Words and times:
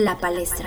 La 0.00 0.16
Palestra. 0.16 0.66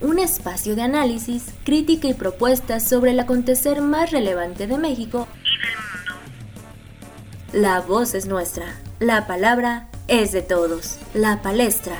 Un 0.00 0.18
espacio 0.18 0.74
de 0.74 0.82
análisis, 0.82 1.44
crítica 1.62 2.08
y 2.08 2.14
propuestas 2.14 2.88
sobre 2.88 3.12
el 3.12 3.20
acontecer 3.20 3.80
más 3.80 4.10
relevante 4.10 4.66
de 4.66 4.76
México 4.76 5.28
y 5.44 5.62
del 5.64 5.76
mundo. 5.76 7.68
La 7.68 7.80
voz 7.80 8.14
es 8.14 8.26
nuestra, 8.26 8.74
la 8.98 9.28
palabra 9.28 9.88
es 10.08 10.32
de 10.32 10.42
todos. 10.42 10.98
La 11.14 11.42
Palestra. 11.42 11.94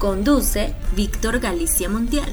Conduce 0.00 0.74
Víctor 0.96 1.38
Galicia 1.38 1.88
Montiel. 1.88 2.32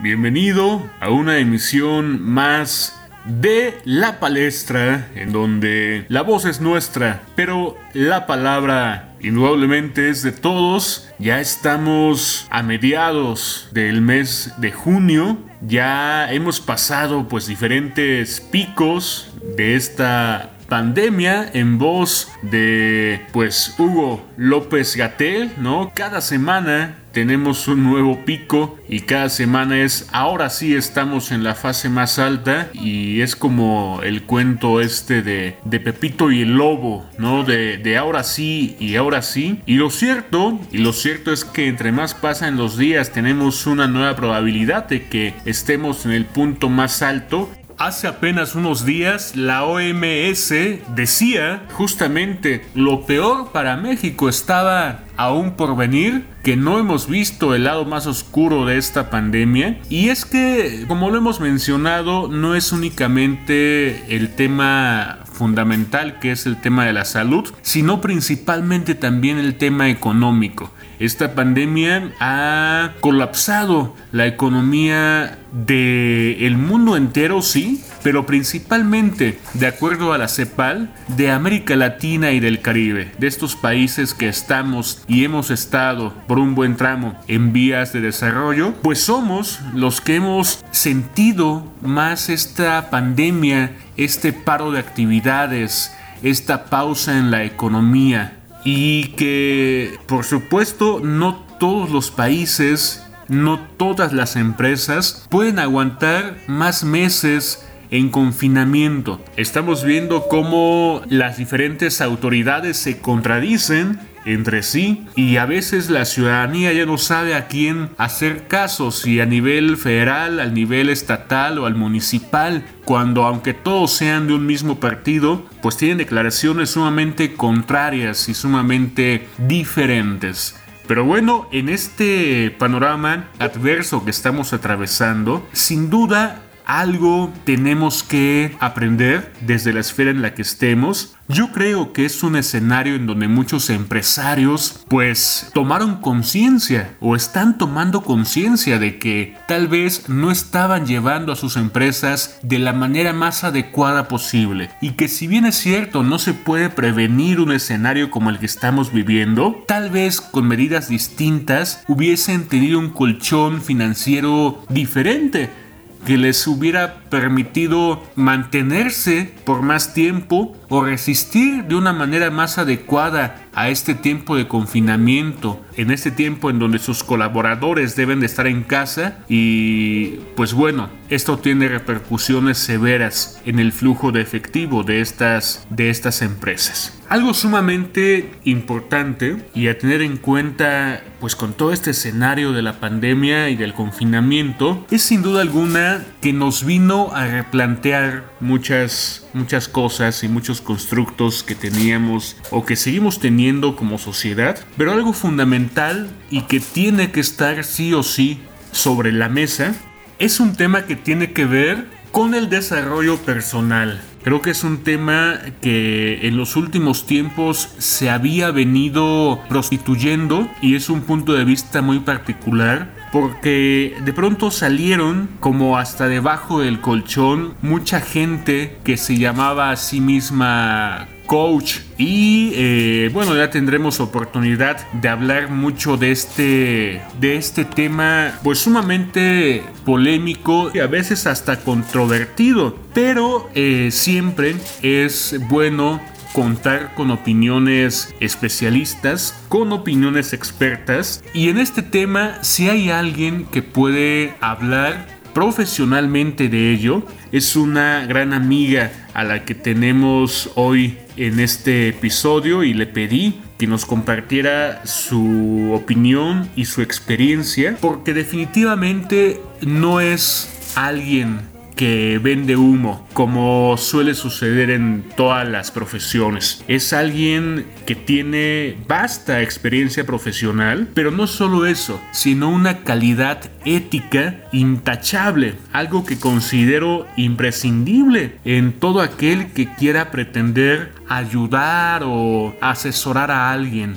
Bienvenido 0.00 0.88
a 0.98 1.10
una 1.10 1.36
emisión 1.36 2.22
más 2.22 2.98
de 3.26 3.78
La 3.84 4.18
Palestra, 4.18 5.08
en 5.14 5.30
donde 5.30 6.06
la 6.08 6.22
voz 6.22 6.46
es 6.46 6.62
nuestra, 6.62 7.20
pero 7.34 7.76
la 7.92 8.26
palabra 8.26 9.14
indudablemente 9.20 10.08
es 10.08 10.22
de 10.22 10.32
todos. 10.32 11.10
Ya 11.18 11.38
estamos 11.40 12.46
a 12.48 12.62
mediados 12.62 13.68
del 13.72 14.00
mes 14.00 14.54
de 14.56 14.72
junio, 14.72 15.36
ya 15.60 16.32
hemos 16.32 16.58
pasado 16.58 17.28
pues 17.28 17.46
diferentes 17.46 18.40
picos 18.40 19.34
de 19.54 19.76
esta 19.76 20.55
pandemia 20.68 21.50
en 21.52 21.78
voz 21.78 22.30
de 22.42 23.22
pues 23.32 23.74
Hugo 23.78 24.26
López 24.36 24.96
Gatel, 24.96 25.52
¿no? 25.58 25.92
Cada 25.94 26.20
semana 26.20 26.96
tenemos 27.16 27.66
un 27.66 27.82
nuevo 27.82 28.26
pico 28.26 28.78
y 28.90 29.00
cada 29.00 29.30
semana 29.30 29.78
es 29.78 30.06
ahora 30.12 30.50
sí 30.50 30.74
estamos 30.74 31.32
en 31.32 31.44
la 31.44 31.54
fase 31.54 31.88
más 31.88 32.18
alta 32.18 32.68
y 32.74 33.22
es 33.22 33.36
como 33.36 34.00
el 34.02 34.24
cuento 34.24 34.82
este 34.82 35.22
de, 35.22 35.56
de 35.64 35.80
Pepito 35.80 36.30
y 36.30 36.42
el 36.42 36.56
Lobo, 36.56 37.08
¿no? 37.16 37.42
De, 37.42 37.78
de 37.78 37.96
ahora 37.96 38.22
sí 38.22 38.76
y 38.78 38.96
ahora 38.96 39.22
sí. 39.22 39.62
Y 39.64 39.76
lo 39.76 39.88
cierto, 39.88 40.60
y 40.70 40.78
lo 40.78 40.92
cierto 40.92 41.32
es 41.32 41.46
que 41.46 41.68
entre 41.68 41.90
más 41.90 42.12
pasan 42.12 42.58
los 42.58 42.76
días 42.76 43.10
tenemos 43.12 43.66
una 43.66 43.86
nueva 43.86 44.14
probabilidad 44.14 44.86
de 44.86 45.04
que 45.04 45.32
estemos 45.46 46.04
en 46.04 46.12
el 46.12 46.26
punto 46.26 46.68
más 46.68 47.00
alto 47.00 47.48
Hace 47.78 48.06
apenas 48.06 48.54
unos 48.54 48.86
días 48.86 49.36
la 49.36 49.64
OMS 49.64 50.54
decía 50.94 51.66
justamente 51.72 52.64
lo 52.74 53.04
peor 53.04 53.52
para 53.52 53.76
México 53.76 54.30
estaba 54.30 55.00
aún 55.18 55.52
por 55.56 55.76
venir, 55.76 56.24
que 56.42 56.56
no 56.56 56.78
hemos 56.78 57.06
visto 57.06 57.54
el 57.54 57.64
lado 57.64 57.84
más 57.84 58.06
oscuro 58.06 58.64
de 58.64 58.78
esta 58.78 59.10
pandemia. 59.10 59.78
Y 59.90 60.08
es 60.08 60.24
que, 60.24 60.84
como 60.88 61.10
lo 61.10 61.18
hemos 61.18 61.40
mencionado, 61.40 62.28
no 62.28 62.54
es 62.54 62.72
únicamente 62.72 64.14
el 64.14 64.34
tema 64.34 65.18
fundamental 65.36 66.18
que 66.18 66.32
es 66.32 66.46
el 66.46 66.58
tema 66.58 66.86
de 66.86 66.94
la 66.94 67.04
salud, 67.04 67.52
sino 67.60 68.00
principalmente 68.00 68.94
también 68.94 69.38
el 69.38 69.56
tema 69.56 69.90
económico. 69.90 70.72
Esta 70.98 71.34
pandemia 71.34 72.12
ha 72.20 72.92
colapsado 73.00 73.94
la 74.12 74.26
economía 74.26 75.38
del 75.52 76.56
mundo 76.56 76.96
entero, 76.96 77.42
sí, 77.42 77.82
pero 78.02 78.24
principalmente, 78.24 79.38
de 79.54 79.66
acuerdo 79.66 80.12
a 80.12 80.18
la 80.18 80.28
CEPAL, 80.28 80.90
de 81.16 81.30
América 81.30 81.76
Latina 81.76 82.32
y 82.32 82.40
del 82.40 82.62
Caribe, 82.62 83.12
de 83.18 83.26
estos 83.26 83.56
países 83.56 84.14
que 84.14 84.28
estamos 84.28 85.02
y 85.06 85.24
hemos 85.24 85.50
estado 85.50 86.14
por 86.26 86.38
un 86.38 86.54
buen 86.54 86.76
tramo 86.76 87.18
en 87.28 87.52
vías 87.52 87.92
de 87.92 88.00
desarrollo, 88.00 88.74
pues 88.82 89.00
somos 89.00 89.60
los 89.74 90.00
que 90.00 90.16
hemos 90.16 90.64
sentido 90.70 91.70
más 91.82 92.30
esta 92.30 92.88
pandemia, 92.88 93.72
este 93.96 94.32
paro 94.32 94.70
de 94.70 94.80
actividades, 94.80 95.92
esta 96.22 96.64
pausa 96.66 97.18
en 97.18 97.30
la 97.30 97.44
economía 97.44 98.35
y 98.66 99.10
que 99.16 99.96
por 100.06 100.24
supuesto 100.24 100.98
no 101.00 101.46
todos 101.60 101.88
los 101.88 102.10
países, 102.10 103.06
no 103.28 103.60
todas 103.60 104.12
las 104.12 104.34
empresas 104.34 105.24
pueden 105.30 105.60
aguantar 105.60 106.36
más 106.48 106.82
meses 106.82 107.64
en 107.92 108.10
confinamiento. 108.10 109.20
Estamos 109.36 109.84
viendo 109.84 110.26
cómo 110.26 111.00
las 111.08 111.36
diferentes 111.36 112.00
autoridades 112.00 112.76
se 112.76 112.98
contradicen 112.98 114.00
entre 114.26 114.62
sí 114.62 115.06
y 115.14 115.38
a 115.38 115.46
veces 115.46 115.88
la 115.88 116.04
ciudadanía 116.04 116.72
ya 116.72 116.84
no 116.84 116.98
sabe 116.98 117.34
a 117.34 117.46
quién 117.46 117.90
hacer 117.96 118.46
caso, 118.48 118.90
si 118.90 119.20
a 119.20 119.26
nivel 119.26 119.78
federal, 119.78 120.40
al 120.40 120.52
nivel 120.52 120.90
estatal 120.90 121.58
o 121.58 121.66
al 121.66 121.76
municipal, 121.76 122.66
cuando 122.84 123.24
aunque 123.24 123.54
todos 123.54 123.92
sean 123.92 124.26
de 124.26 124.34
un 124.34 124.44
mismo 124.44 124.78
partido, 124.78 125.46
pues 125.62 125.76
tienen 125.76 125.98
declaraciones 125.98 126.70
sumamente 126.70 127.34
contrarias 127.34 128.28
y 128.28 128.34
sumamente 128.34 129.28
diferentes. 129.38 130.56
Pero 130.86 131.04
bueno, 131.04 131.48
en 131.50 131.68
este 131.68 132.54
panorama 132.58 133.28
adverso 133.38 134.04
que 134.04 134.10
estamos 134.10 134.52
atravesando, 134.52 135.46
sin 135.52 135.90
duda 135.90 136.42
algo 136.66 137.32
tenemos 137.44 138.02
que 138.02 138.56
aprender 138.60 139.32
desde 139.40 139.72
la 139.72 139.80
esfera 139.80 140.10
en 140.10 140.22
la 140.22 140.34
que 140.34 140.42
estemos. 140.42 141.14
Yo 141.28 141.50
creo 141.50 141.92
que 141.92 142.04
es 142.04 142.22
un 142.22 142.36
escenario 142.36 142.94
en 142.94 143.06
donde 143.06 143.26
muchos 143.26 143.70
empresarios 143.70 144.84
pues 144.88 145.50
tomaron 145.54 146.00
conciencia 146.00 146.94
o 147.00 147.16
están 147.16 147.58
tomando 147.58 148.02
conciencia 148.02 148.78
de 148.78 148.98
que 148.98 149.36
tal 149.48 149.66
vez 149.66 150.08
no 150.08 150.30
estaban 150.30 150.86
llevando 150.86 151.32
a 151.32 151.36
sus 151.36 151.56
empresas 151.56 152.38
de 152.42 152.58
la 152.58 152.72
manera 152.72 153.12
más 153.12 153.42
adecuada 153.42 154.06
posible 154.06 154.70
y 154.80 154.92
que 154.92 155.08
si 155.08 155.26
bien 155.26 155.46
es 155.46 155.56
cierto 155.56 156.04
no 156.04 156.18
se 156.18 156.34
puede 156.34 156.70
prevenir 156.70 157.40
un 157.40 157.52
escenario 157.52 158.10
como 158.10 158.30
el 158.30 158.38
que 158.38 158.46
estamos 158.46 158.92
viviendo, 158.92 159.64
tal 159.66 159.90
vez 159.90 160.20
con 160.20 160.46
medidas 160.46 160.88
distintas 160.88 161.82
hubiesen 161.88 162.46
tenido 162.46 162.78
un 162.78 162.90
colchón 162.90 163.62
financiero 163.62 164.62
diferente 164.68 165.65
que 166.06 166.16
les 166.16 166.46
hubiera 166.46 167.02
permitido 167.10 168.02
mantenerse 168.14 169.34
por 169.44 169.62
más 169.62 169.92
tiempo 169.92 170.56
o 170.68 170.84
resistir 170.84 171.64
de 171.64 171.74
una 171.74 171.92
manera 171.92 172.30
más 172.30 172.58
adecuada 172.58 173.45
a 173.56 173.70
este 173.70 173.94
tiempo 173.94 174.36
de 174.36 174.46
confinamiento, 174.46 175.64
en 175.76 175.90
este 175.90 176.10
tiempo 176.10 176.50
en 176.50 176.58
donde 176.58 176.78
sus 176.78 177.02
colaboradores 177.02 177.96
deben 177.96 178.20
de 178.20 178.26
estar 178.26 178.46
en 178.46 178.62
casa 178.62 179.18
y 179.28 180.18
pues 180.36 180.52
bueno, 180.52 180.90
esto 181.08 181.38
tiene 181.38 181.66
repercusiones 181.68 182.58
severas 182.58 183.40
en 183.46 183.58
el 183.58 183.72
flujo 183.72 184.12
de 184.12 184.20
efectivo 184.20 184.82
de 184.82 185.00
estas, 185.00 185.66
de 185.70 185.88
estas 185.88 186.20
empresas. 186.20 187.00
Algo 187.08 187.32
sumamente 187.32 188.30
importante 188.44 189.36
y 189.54 189.68
a 189.68 189.78
tener 189.78 190.02
en 190.02 190.18
cuenta 190.18 191.02
pues 191.18 191.34
con 191.34 191.54
todo 191.54 191.72
este 191.72 191.92
escenario 191.92 192.52
de 192.52 192.60
la 192.60 192.78
pandemia 192.78 193.48
y 193.48 193.56
del 193.56 193.72
confinamiento 193.72 194.84
es 194.90 195.02
sin 195.02 195.22
duda 195.22 195.40
alguna 195.40 196.04
que 196.20 196.34
nos 196.34 196.66
vino 196.66 197.14
a 197.14 197.26
replantear 197.26 198.24
muchas 198.40 199.25
muchas 199.36 199.68
cosas 199.68 200.24
y 200.24 200.28
muchos 200.28 200.60
constructos 200.60 201.42
que 201.42 201.54
teníamos 201.54 202.36
o 202.50 202.64
que 202.64 202.74
seguimos 202.74 203.20
teniendo 203.20 203.76
como 203.76 203.98
sociedad, 203.98 204.58
pero 204.76 204.92
algo 204.92 205.12
fundamental 205.12 206.10
y 206.30 206.42
que 206.42 206.58
tiene 206.58 207.12
que 207.12 207.20
estar 207.20 207.62
sí 207.64 207.94
o 207.94 208.02
sí 208.02 208.40
sobre 208.72 209.12
la 209.12 209.28
mesa 209.28 209.74
es 210.18 210.40
un 210.40 210.56
tema 210.56 210.86
que 210.86 210.96
tiene 210.96 211.32
que 211.32 211.44
ver 211.44 211.86
con 212.10 212.34
el 212.34 212.48
desarrollo 212.48 213.18
personal. 213.18 214.00
Creo 214.24 214.40
que 214.40 214.50
es 214.50 214.64
un 214.64 214.78
tema 214.78 215.38
que 215.60 216.26
en 216.26 216.36
los 216.36 216.56
últimos 216.56 217.06
tiempos 217.06 217.68
se 217.78 218.10
había 218.10 218.50
venido 218.50 219.40
prostituyendo 219.48 220.48
y 220.62 220.74
es 220.74 220.88
un 220.88 221.02
punto 221.02 221.34
de 221.34 221.44
vista 221.44 221.82
muy 221.82 222.00
particular 222.00 222.95
porque 223.12 223.96
de 224.04 224.12
pronto 224.12 224.50
salieron 224.50 225.28
como 225.40 225.78
hasta 225.78 226.08
debajo 226.08 226.60
del 226.60 226.80
colchón 226.80 227.54
mucha 227.62 228.00
gente 228.00 228.78
que 228.84 228.96
se 228.96 229.16
llamaba 229.16 229.70
a 229.70 229.76
sí 229.76 230.00
misma 230.00 231.08
coach. 231.26 231.78
Y 231.98 232.52
eh, 232.54 233.10
bueno 233.12 233.36
ya 233.36 233.50
tendremos 233.50 234.00
oportunidad 234.00 234.86
de 234.92 235.08
hablar 235.08 235.50
mucho 235.50 235.96
de 235.96 236.12
este 236.12 237.02
de 237.20 237.36
este 237.36 237.64
tema 237.64 238.38
pues 238.42 238.60
sumamente 238.60 239.62
polémico 239.84 240.70
y 240.72 240.78
a 240.78 240.86
veces 240.86 241.26
hasta 241.26 241.60
controvertido. 241.60 242.78
Pero 242.94 243.50
eh, 243.54 243.90
siempre 243.90 244.56
es 244.82 245.36
bueno 245.48 246.00
contar 246.36 246.92
con 246.94 247.10
opiniones 247.10 248.14
especialistas, 248.20 249.34
con 249.48 249.72
opiniones 249.72 250.34
expertas. 250.34 251.24
Y 251.32 251.48
en 251.48 251.56
este 251.56 251.80
tema 251.80 252.44
si 252.44 252.68
hay 252.68 252.90
alguien 252.90 253.46
que 253.46 253.62
puede 253.62 254.34
hablar 254.42 255.06
profesionalmente 255.32 256.50
de 256.50 256.72
ello, 256.72 257.06
es 257.32 257.56
una 257.56 258.04
gran 258.04 258.34
amiga 258.34 258.92
a 259.14 259.24
la 259.24 259.46
que 259.46 259.54
tenemos 259.54 260.50
hoy 260.56 260.98
en 261.16 261.40
este 261.40 261.88
episodio 261.88 262.64
y 262.64 262.74
le 262.74 262.86
pedí 262.86 263.40
que 263.56 263.66
nos 263.66 263.86
compartiera 263.86 264.84
su 264.84 265.72
opinión 265.72 266.50
y 266.54 266.66
su 266.66 266.82
experiencia, 266.82 267.78
porque 267.80 268.12
definitivamente 268.12 269.40
no 269.62 270.00
es 270.02 270.74
alguien 270.74 271.55
que 271.76 272.18
vende 272.20 272.56
humo, 272.56 273.06
como 273.12 273.76
suele 273.76 274.14
suceder 274.14 274.70
en 274.70 275.04
todas 275.16 275.46
las 275.48 275.70
profesiones. 275.70 276.64
Es 276.66 276.92
alguien 276.92 277.66
que 277.84 277.94
tiene 277.94 278.76
vasta 278.88 279.42
experiencia 279.42 280.04
profesional, 280.04 280.88
pero 280.94 281.10
no 281.10 281.26
solo 281.26 281.66
eso, 281.66 282.00
sino 282.12 282.48
una 282.48 282.78
calidad 282.78 283.50
ética 283.64 284.40
intachable, 284.52 285.54
algo 285.72 286.04
que 286.04 286.18
considero 286.18 287.06
imprescindible 287.16 288.38
en 288.44 288.72
todo 288.72 289.00
aquel 289.00 289.52
que 289.52 289.72
quiera 289.74 290.10
pretender 290.10 290.92
ayudar 291.08 292.02
o 292.04 292.56
asesorar 292.60 293.30
a 293.30 293.52
alguien. 293.52 293.96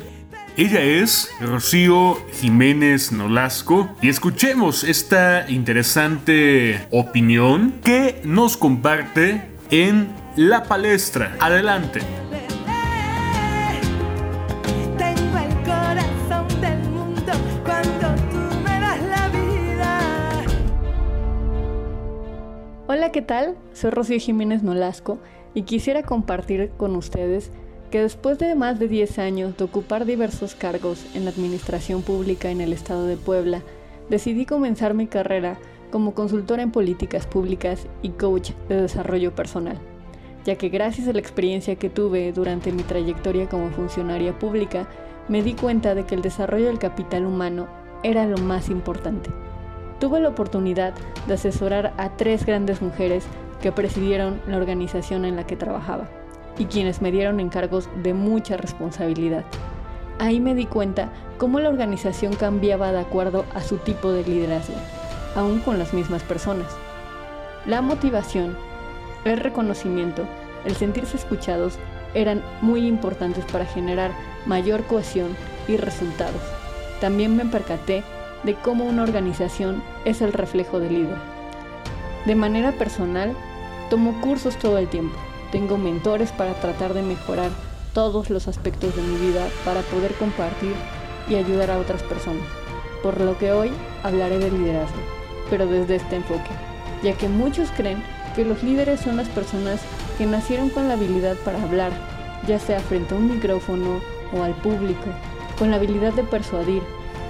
Ella 0.59 0.81
es 0.81 1.31
Rocío 1.39 2.17
Jiménez 2.33 3.13
Nolasco 3.13 3.95
y 4.01 4.09
escuchemos 4.09 4.83
esta 4.83 5.49
interesante 5.49 6.85
opinión 6.91 7.75
que 7.81 8.19
nos 8.25 8.57
comparte 8.57 9.41
en 9.71 10.09
la 10.35 10.65
palestra. 10.65 11.37
Adelante. 11.39 12.01
Hola, 22.87 23.13
¿qué 23.13 23.21
tal? 23.21 23.55
Soy 23.71 23.91
Rocío 23.91 24.19
Jiménez 24.19 24.61
Nolasco 24.61 25.19
y 25.53 25.61
quisiera 25.61 26.03
compartir 26.03 26.71
con 26.75 26.97
ustedes 26.97 27.49
que 27.89 28.01
después 28.01 28.37
de 28.37 28.53
más 28.55 28.79
de 28.79 28.87
10 28.87 29.19
años 29.19 29.57
de 29.57 29.63
ocupar 29.63 30.05
diversos 30.05 30.55
cargos 30.55 31.05
en 31.15 31.25
la 31.25 31.31
administración 31.31 32.03
pública 32.03 32.51
en 32.51 32.61
el 32.61 32.71
estado 32.71 33.05
de 33.05 33.17
Puebla, 33.17 33.61
decidí 34.09 34.45
comenzar 34.45 34.93
mi 34.93 35.07
carrera 35.07 35.57
como 35.91 36.13
consultora 36.13 36.61
en 36.61 36.71
políticas 36.71 37.25
públicas 37.25 37.87
y 38.03 38.09
coach 38.09 38.51
de 38.67 38.81
desarrollo 38.81 39.33
personal, 39.33 39.79
ya 40.45 40.55
que 40.55 40.69
gracias 40.69 41.07
a 41.07 41.13
la 41.13 41.19
experiencia 41.19 41.77
que 41.77 41.89
tuve 41.89 42.31
durante 42.31 42.71
mi 42.71 42.83
trayectoria 42.83 43.49
como 43.49 43.71
funcionaria 43.71 44.37
pública, 44.37 44.87
me 45.27 45.41
di 45.41 45.53
cuenta 45.53 45.95
de 45.95 46.05
que 46.05 46.15
el 46.15 46.21
desarrollo 46.21 46.67
del 46.67 46.79
capital 46.79 47.25
humano 47.25 47.67
era 48.03 48.25
lo 48.25 48.37
más 48.37 48.69
importante. 48.69 49.31
Tuve 49.99 50.19
la 50.19 50.29
oportunidad 50.29 50.93
de 51.27 51.33
asesorar 51.33 51.93
a 51.97 52.15
tres 52.17 52.45
grandes 52.45 52.81
mujeres 52.81 53.25
que 53.61 53.71
presidieron 53.71 54.39
la 54.47 54.57
organización 54.57 55.25
en 55.25 55.35
la 55.35 55.45
que 55.45 55.57
trabajaba 55.57 56.18
y 56.59 56.65
quienes 56.65 57.01
me 57.01 57.11
dieron 57.11 57.39
encargos 57.39 57.89
de 58.03 58.13
mucha 58.13 58.57
responsabilidad. 58.57 59.45
Ahí 60.19 60.39
me 60.41 60.53
di 60.53 60.65
cuenta 60.65 61.09
cómo 61.37 61.59
la 61.59 61.69
organización 61.69 62.35
cambiaba 62.35 62.91
de 62.91 62.99
acuerdo 62.99 63.45
a 63.55 63.61
su 63.61 63.77
tipo 63.77 64.11
de 64.11 64.23
liderazgo, 64.25 64.75
aún 65.35 65.61
con 65.61 65.79
las 65.79 65.93
mismas 65.93 66.21
personas. 66.21 66.67
La 67.65 67.81
motivación, 67.81 68.57
el 69.23 69.37
reconocimiento, 69.37 70.27
el 70.65 70.75
sentirse 70.75 71.15
escuchados 71.15 71.79
eran 72.13 72.43
muy 72.61 72.85
importantes 72.85 73.45
para 73.45 73.65
generar 73.65 74.11
mayor 74.45 74.83
cohesión 74.83 75.35
y 75.69 75.77
resultados. 75.77 76.41
También 76.99 77.37
me 77.37 77.45
percaté 77.45 78.03
de 78.43 78.55
cómo 78.55 78.83
una 78.83 79.03
organización 79.03 79.81
es 80.03 80.21
el 80.21 80.33
reflejo 80.33 80.79
del 80.79 80.93
líder. 80.93 81.17
De 82.25 82.35
manera 82.35 82.73
personal, 82.73 83.33
tomo 83.89 84.19
cursos 84.19 84.57
todo 84.57 84.77
el 84.77 84.89
tiempo 84.89 85.17
tengo 85.51 85.77
mentores 85.77 86.31
para 86.31 86.53
tratar 86.53 86.93
de 86.93 87.01
mejorar 87.01 87.49
todos 87.93 88.29
los 88.29 88.47
aspectos 88.47 88.95
de 88.95 89.01
mi 89.01 89.17
vida 89.17 89.47
para 89.65 89.81
poder 89.81 90.13
compartir 90.13 90.73
y 91.27 91.35
ayudar 91.35 91.71
a 91.71 91.79
otras 91.79 92.03
personas. 92.03 92.43
Por 93.01 93.19
lo 93.19 93.37
que 93.37 93.51
hoy 93.51 93.71
hablaré 94.03 94.39
de 94.39 94.51
liderazgo, 94.51 94.99
pero 95.49 95.65
desde 95.65 95.95
este 95.95 96.17
enfoque, 96.17 96.51
ya 97.03 97.13
que 97.13 97.29
muchos 97.29 97.69
creen 97.71 98.03
que 98.35 98.45
los 98.45 98.61
líderes 98.63 98.99
son 98.99 99.17
las 99.17 99.27
personas 99.29 99.81
que 100.17 100.25
nacieron 100.25 100.69
con 100.69 100.87
la 100.87 100.93
habilidad 100.93 101.35
para 101.37 101.61
hablar, 101.61 101.91
ya 102.47 102.59
sea 102.59 102.79
frente 102.79 103.15
a 103.15 103.17
un 103.17 103.33
micrófono 103.33 104.01
o 104.33 104.43
al 104.43 104.53
público, 104.55 105.05
con 105.57 105.71
la 105.71 105.77
habilidad 105.77 106.13
de 106.13 106.23
persuadir, 106.23 106.83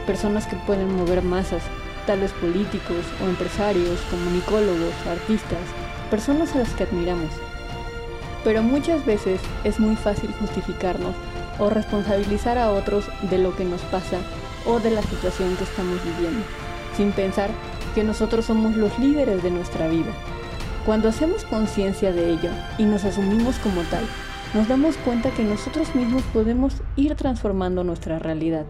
personas 0.05 0.45
que 0.47 0.55
pueden 0.67 0.95
mover 0.95 1.21
masas, 1.21 1.61
tales 2.05 2.31
políticos 2.33 3.05
o 3.23 3.29
empresarios, 3.29 3.99
comunicólogos, 4.09 4.93
artistas, 5.07 5.59
personas 6.09 6.55
a 6.55 6.59
las 6.59 6.73
que 6.73 6.83
admiramos 6.83 7.48
pero 8.43 8.63
muchas 8.63 9.05
veces 9.05 9.41
es 9.63 9.79
muy 9.79 9.95
fácil 9.95 10.31
justificarnos 10.39 11.15
o 11.59 11.69
responsabilizar 11.69 12.57
a 12.57 12.71
otros 12.71 13.05
de 13.29 13.37
lo 13.37 13.55
que 13.55 13.65
nos 13.65 13.81
pasa 13.83 14.17
o 14.65 14.79
de 14.79 14.91
la 14.91 15.01
situación 15.01 15.55
que 15.57 15.63
estamos 15.63 16.03
viviendo, 16.03 16.45
sin 16.95 17.11
pensar 17.11 17.49
que 17.95 18.03
nosotros 18.03 18.45
somos 18.45 18.75
los 18.75 18.97
líderes 18.99 19.43
de 19.43 19.51
nuestra 19.51 19.87
vida. 19.87 20.11
Cuando 20.85 21.09
hacemos 21.09 21.43
conciencia 21.45 22.11
de 22.11 22.31
ello 22.31 22.49
y 22.77 22.83
nos 22.83 23.03
asumimos 23.03 23.57
como 23.59 23.81
tal, 23.83 24.05
nos 24.53 24.67
damos 24.67 24.97
cuenta 24.97 25.31
que 25.31 25.43
nosotros 25.43 25.93
mismos 25.93 26.23
podemos 26.33 26.81
ir 26.95 27.15
transformando 27.15 27.83
nuestra 27.83 28.17
realidad. 28.19 28.65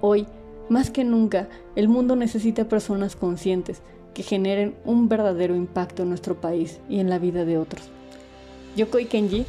Hoy, 0.00 0.26
más 0.68 0.90
que 0.90 1.04
nunca, 1.04 1.48
el 1.76 1.88
mundo 1.88 2.16
necesita 2.16 2.68
personas 2.68 3.16
conscientes 3.16 3.80
que 4.12 4.22
generen 4.22 4.74
un 4.84 5.08
verdadero 5.08 5.54
impacto 5.54 6.02
en 6.02 6.10
nuestro 6.10 6.40
país 6.40 6.80
y 6.88 6.98
en 7.00 7.08
la 7.08 7.18
vida 7.18 7.44
de 7.44 7.56
otros. 7.56 7.90
Yokoi 8.78 9.06
Kenji, 9.06 9.44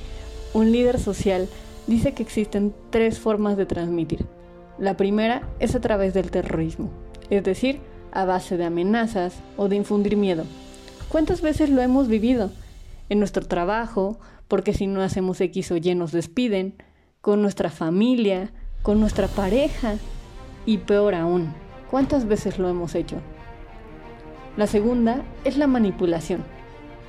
un 0.54 0.72
líder 0.72 1.00
social, 1.00 1.48
dice 1.86 2.14
que 2.14 2.24
existen 2.24 2.74
tres 2.90 3.20
formas 3.20 3.58
de 3.58 3.68
transmitir. 3.68 4.26
La 4.80 4.98
primera 4.98 5.48
es 5.60 5.76
a 5.76 5.82
través 5.82 6.16
del 6.16 6.32
terrorismo, 6.32 6.90
es 7.30 7.44
decir, 7.44 7.80
a 8.12 8.26
base 8.26 8.58
de 8.58 8.66
amenazas 8.66 9.36
o 9.56 9.70
de 9.70 9.76
infundir 9.76 10.18
miedo. 10.18 10.46
¿Cuántas 11.10 11.42
veces 11.42 11.70
lo 11.70 11.82
hemos 11.82 12.08
vivido? 12.08 12.52
En 13.10 13.20
nuestro 13.20 13.46
trabajo, 13.46 14.20
porque 14.48 14.74
si 14.74 14.88
no 14.88 15.02
hacemos 15.02 15.40
X 15.42 15.72
o 15.72 15.78
Y 15.78 15.94
nos 15.94 16.12
despiden, 16.12 16.74
con 17.22 17.42
nuestra 17.42 17.70
familia, 17.70 18.52
con 18.82 19.00
nuestra 19.00 19.28
pareja 19.28 19.96
y 20.66 20.80
peor 20.80 21.14
aún, 21.14 21.54
¿cuántas 21.92 22.26
veces 22.26 22.58
lo 22.58 22.68
hemos 22.68 22.96
hecho? 22.96 23.18
La 24.58 24.66
segunda 24.66 25.22
es 25.44 25.58
la 25.58 25.68
manipulación 25.68 26.44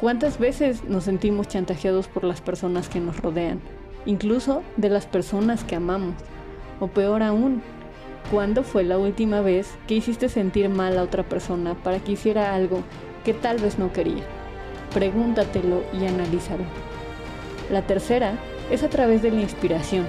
¿Cuántas 0.01 0.39
veces 0.39 0.83
nos 0.85 1.05
sentimos 1.05 1.47
chantajeados 1.47 2.09
por 2.09 2.25
las 2.25 2.41
personas 2.41 2.89
que 2.89 3.01
nos 3.01 3.19
rodean, 3.19 3.61
incluso 4.07 4.63
de 4.79 4.89
las 4.89 5.05
personas 5.05 5.63
que 5.63 5.77
amamos? 5.77 6.15
O 6.81 6.87
peor 6.87 7.23
aún, 7.23 7.61
¿cuándo 8.31 8.63
fue 8.63 8.83
la 8.83 8.97
última 8.97 9.43
vez 9.43 9.69
que 9.87 9.97
hiciste 9.97 10.31
sentir 10.31 10.71
mal 10.71 10.97
a 10.97 11.03
otra 11.03 11.23
persona 11.23 11.75
para 11.75 11.99
que 11.99 12.13
hiciera 12.13 12.55
algo 12.55 12.83
que 13.27 13.35
tal 13.35 13.59
vez 13.59 13.79
no 13.79 13.93
quería? 13.93 14.25
Pregúntatelo 14.95 15.83
y 15.93 16.07
analízalo. 16.07 16.65
La 17.71 17.87
tercera 17.87 18.39
es 18.71 18.83
a 18.83 18.89
través 18.89 19.21
de 19.21 19.33
la 19.33 19.43
inspiración, 19.43 20.07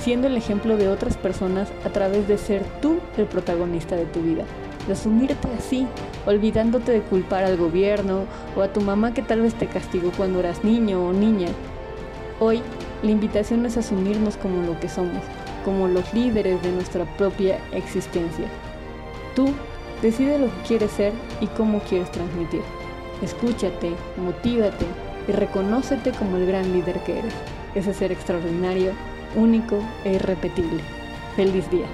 siendo 0.00 0.26
el 0.26 0.36
ejemplo 0.36 0.76
de 0.76 0.88
otras 0.88 1.16
personas 1.16 1.70
a 1.84 1.90
través 1.90 2.26
de 2.26 2.38
ser 2.38 2.64
tú 2.80 2.98
el 3.16 3.26
protagonista 3.26 3.94
de 3.94 4.06
tu 4.06 4.20
vida 4.20 4.44
asumirte 4.90 5.48
así, 5.58 5.86
olvidándote 6.26 6.92
de 6.92 7.02
culpar 7.02 7.44
al 7.44 7.56
gobierno 7.56 8.24
o 8.56 8.62
a 8.62 8.72
tu 8.72 8.80
mamá 8.80 9.14
que 9.14 9.22
tal 9.22 9.42
vez 9.42 9.54
te 9.54 9.66
castigó 9.66 10.10
cuando 10.16 10.40
eras 10.40 10.64
niño 10.64 11.06
o 11.06 11.12
niña. 11.12 11.48
Hoy, 12.40 12.62
la 13.02 13.10
invitación 13.10 13.64
es 13.66 13.76
asumirnos 13.76 14.36
como 14.36 14.62
lo 14.62 14.78
que 14.80 14.88
somos, 14.88 15.22
como 15.64 15.88
los 15.88 16.12
líderes 16.12 16.62
de 16.62 16.72
nuestra 16.72 17.04
propia 17.16 17.58
existencia. 17.72 18.46
Tú 19.36 19.50
decide 20.02 20.38
lo 20.38 20.46
que 20.46 20.62
quieres 20.68 20.90
ser 20.90 21.12
y 21.40 21.46
cómo 21.46 21.80
quieres 21.80 22.10
transmitir. 22.10 22.62
Escúchate, 23.22 23.92
motívate 24.16 24.86
y 25.28 25.32
reconócete 25.32 26.10
como 26.12 26.36
el 26.36 26.46
gran 26.46 26.72
líder 26.72 26.98
que 27.04 27.20
eres, 27.20 27.34
ese 27.74 27.94
ser 27.94 28.10
extraordinario, 28.10 28.92
único 29.36 29.78
e 30.04 30.14
irrepetible. 30.14 30.82
Feliz 31.36 31.70
día. 31.70 31.86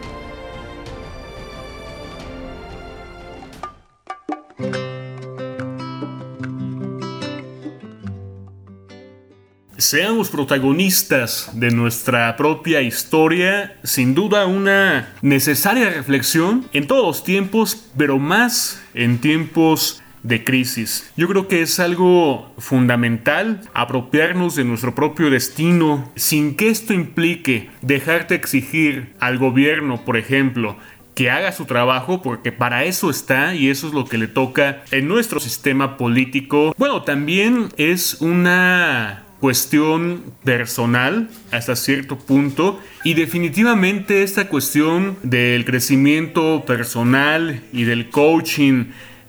Seamos 9.88 10.28
protagonistas 10.28 11.50
de 11.54 11.71
nuestra 11.71 12.37
propia 12.37 12.83
historia, 12.83 13.75
sin 13.83 14.14
duda 14.14 14.45
una 14.45 15.14
necesaria 15.23 15.88
reflexión 15.88 16.68
en 16.75 16.87
todos 16.87 17.07
los 17.07 17.25
tiempos, 17.25 17.90
pero 17.97 18.18
más 18.18 18.85
en 18.92 19.16
tiempos 19.16 20.02
de 20.23 20.45
crisis. 20.45 21.11
Yo 21.16 21.26
creo 21.26 21.49
que 21.49 21.62
es 21.62 21.80
algo 21.80 22.52
fundamental 22.59 23.62
apropiarnos 23.73 24.57
de 24.57 24.64
nuestro 24.64 24.95
propio 24.95 25.30
destino 25.30 26.12
sin 26.16 26.54
que 26.54 26.68
esto 26.68 26.92
implique 26.92 27.71
dejarte 27.80 28.35
exigir 28.35 29.14
al 29.21 29.38
gobierno, 29.38 30.04
por 30.04 30.18
ejemplo, 30.18 30.76
que 31.14 31.30
haga 31.30 31.50
su 31.50 31.64
trabajo 31.64 32.21
porque 32.21 32.52
para 32.52 32.85
eso 32.85 33.09
está 33.09 33.54
y 33.54 33.71
eso 33.71 33.88
es 33.88 33.95
lo 33.95 34.04
que 34.04 34.18
le 34.18 34.28
toca 34.28 34.83
en 34.90 35.09
nuestro 35.09 35.40
sistema 35.40 35.97
político. 35.97 36.75
Bueno, 36.76 37.04
también 37.04 37.71
es 37.78 38.21
una 38.21 39.25
cuestión 39.40 40.25
personal 40.45 41.28
hasta 41.52 41.76
cierto 41.76 42.18
punto 42.18 42.80
y 43.04 43.14
definitivamente 43.14 44.23
esta 44.23 44.49
cuestión 44.49 45.16
del 45.23 45.64
crecimiento 45.64 46.64
personal 46.66 47.62
y 47.73 47.85
del 47.85 48.11
coaching 48.11 48.87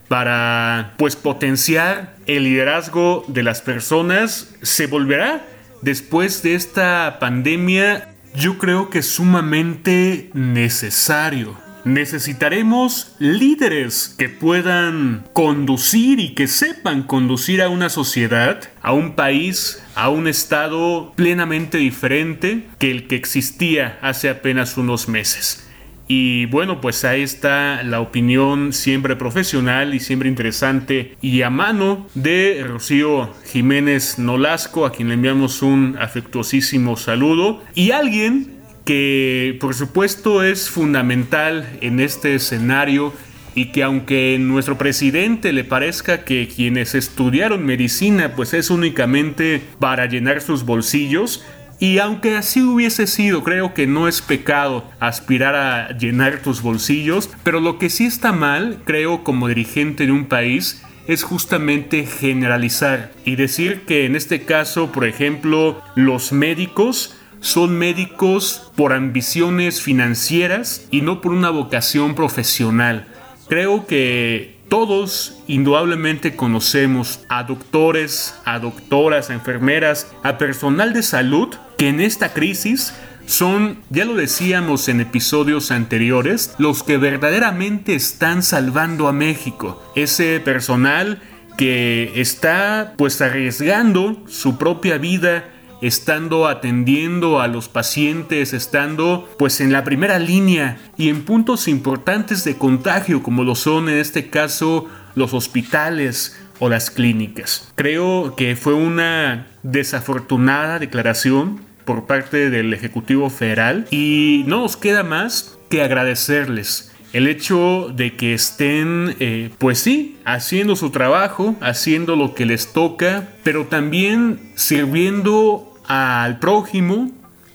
para 0.08 0.96
pues 0.98 1.16
potenciar 1.16 2.16
el 2.26 2.46
liderazgo 2.46 3.24
de 3.28 3.44
las 3.44 3.62
personas 3.62 4.56
se 4.64 4.88
volverá 4.88 5.46
después 5.82 6.42
de 6.42 6.56
esta 6.56 7.18
pandemia 7.20 8.16
yo 8.36 8.58
creo 8.58 8.90
que 8.90 9.02
sumamente 9.02 10.30
necesario. 10.34 11.69
Necesitaremos 11.90 13.16
líderes 13.18 14.14
que 14.16 14.30
puedan 14.30 15.26
conducir 15.34 16.20
y 16.20 16.36
que 16.36 16.46
sepan 16.46 17.02
conducir 17.02 17.64
a 17.64 17.70
una 17.70 17.90
sociedad, 17.90 18.62
a 18.84 18.94
un 18.94 19.16
país, 19.16 19.82
a 19.96 20.10
un 20.10 20.28
estado 20.28 21.12
plenamente 21.16 21.80
diferente 21.80 22.68
que 22.78 22.92
el 22.92 23.08
que 23.08 23.16
existía 23.16 23.98
hace 24.04 24.30
apenas 24.30 24.78
unos 24.78 25.10
meses. 25.10 25.68
Y 26.08 26.46
bueno, 26.46 26.80
pues 26.80 27.04
ahí 27.06 27.24
está 27.24 27.82
la 27.82 28.02
opinión 28.02 28.72
siempre 28.72 29.16
profesional 29.16 29.96
y 29.96 30.00
siempre 30.00 30.30
interesante 30.30 31.18
y 31.24 31.42
a 31.42 31.50
mano 31.50 32.06
de 32.14 32.64
Rocío 32.68 33.34
Jiménez 33.46 34.20
Nolasco, 34.20 34.86
a 34.86 34.92
quien 34.92 35.08
le 35.08 35.16
enviamos 35.16 35.64
un 35.64 35.98
afectuosísimo 36.00 36.98
saludo. 36.98 37.64
Y 37.74 37.92
alguien 37.92 38.59
que 38.90 39.56
por 39.62 39.76
supuesto 39.76 40.42
es 40.42 40.68
fundamental 40.68 41.78
en 41.82 42.00
este 42.00 42.34
escenario 42.34 43.14
y 43.54 43.66
que 43.66 43.84
aunque 43.84 44.36
nuestro 44.40 44.80
presidente 44.80 45.54
le 45.54 45.64
parezca 45.64 46.26
que 46.26 46.48
quienes 46.48 46.96
estudiaron 46.96 47.64
medicina 47.64 48.34
pues 48.36 48.56
es 48.56 48.72
únicamente 48.72 49.62
para 49.78 50.08
llenar 50.08 50.42
sus 50.42 50.66
bolsillos, 50.66 51.46
y 51.78 52.00
aunque 52.00 52.36
así 52.36 52.64
hubiese 52.64 53.06
sido, 53.06 53.44
creo 53.44 53.76
que 53.76 53.86
no 53.86 54.08
es 54.08 54.24
pecado 54.24 54.90
aspirar 55.00 55.54
a 55.54 55.96
llenar 55.96 56.42
tus 56.42 56.64
bolsillos, 56.64 57.30
pero 57.44 57.60
lo 57.60 57.78
que 57.78 57.92
sí 57.92 58.08
está 58.08 58.32
mal, 58.32 58.82
creo 58.86 59.24
como 59.24 59.50
dirigente 59.50 60.08
de 60.08 60.14
un 60.14 60.26
país, 60.26 60.84
es 61.06 61.22
justamente 61.22 62.08
generalizar 62.08 63.12
y 63.24 63.36
decir 63.36 63.82
que 63.86 64.08
en 64.08 64.16
este 64.16 64.46
caso, 64.46 64.92
por 64.92 65.06
ejemplo, 65.06 65.80
los 65.94 66.32
médicos 66.32 67.16
son 67.42 67.78
médicos 67.78 68.72
por 68.76 68.94
ambiciones 68.94 69.82
financieras 69.82 70.88
y 70.92 71.02
no 71.02 71.22
por 71.22 71.32
una 71.32 71.50
vocación 71.50 72.16
profesional. 72.16 73.08
Creo 73.48 73.88
que 73.88 74.60
todos 74.70 75.40
indudablemente 75.48 76.36
conocemos 76.36 77.22
a 77.28 77.44
doctores, 77.44 78.36
a 78.46 78.60
doctoras, 78.60 79.30
a 79.30 79.34
enfermeras, 79.34 80.08
a 80.24 80.38
personal 80.38 80.94
de 80.94 81.02
salud 81.02 81.50
que 81.78 81.90
en 81.90 82.02
esta 82.02 82.34
crisis 82.34 82.94
son, 83.26 83.80
ya 83.90 84.06
lo 84.06 84.16
decíamos 84.16 84.90
en 84.90 85.02
episodios 85.02 85.72
anteriores, 85.72 86.56
los 86.58 86.84
que 86.84 86.98
verdaderamente 86.98 87.96
están 87.96 88.44
salvando 88.44 89.08
a 89.08 89.14
México. 89.14 89.84
Ese 89.96 90.40
personal 90.40 91.22
que 91.58 92.12
está 92.16 92.94
pues 92.98 93.22
arriesgando 93.22 94.24
su 94.28 94.58
propia 94.58 94.98
vida 94.98 95.50
estando 95.82 96.48
atendiendo 96.48 97.42
a 97.42 97.48
los 97.48 97.70
pacientes, 97.70 98.54
estando 98.54 99.30
pues 99.38 99.62
en 99.62 99.72
la 99.72 99.84
primera 99.84 100.20
línea 100.20 100.78
y 100.98 101.10
en 101.10 101.24
puntos 101.24 101.68
importantes 101.68 102.44
de 102.44 102.58
contagio 102.58 103.24
como 103.24 103.44
lo 103.44 103.56
son 103.56 103.90
en 103.90 103.98
este 103.98 104.30
caso 104.30 104.88
los 105.16 105.34
hospitales 105.34 106.40
o 106.60 106.70
las 106.70 106.92
clínicas. 106.92 107.72
Creo 107.76 108.36
que 108.36 108.56
fue 108.56 108.74
una 108.74 109.48
desafortunada 109.64 110.80
declaración 110.80 111.62
por 111.86 112.06
parte 112.06 112.50
del 112.50 112.74
Ejecutivo 112.74 113.30
Federal 113.30 113.88
y 113.90 114.44
no 114.48 114.62
nos 114.62 114.78
queda 114.78 115.04
más 115.04 115.58
que 115.70 115.82
agradecerles 115.82 116.92
el 117.14 117.28
hecho 117.28 117.92
de 117.96 118.16
que 118.16 118.34
estén, 118.34 119.16
eh, 119.20 119.50
pues 119.58 119.80
sí, 119.80 120.18
haciendo 120.26 120.76
su 120.76 120.92
trabajo, 120.92 121.56
haciendo 121.62 122.16
lo 122.16 122.36
que 122.36 122.46
les 122.46 122.72
toca, 122.72 123.30
pero 123.44 123.66
también 123.66 124.40
sirviendo 124.56 125.69
al 125.90 126.40
prójimo, 126.40 127.12